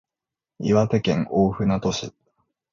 [0.57, 2.11] 岩手県大船渡市